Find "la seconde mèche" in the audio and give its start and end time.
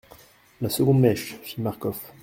0.61-1.35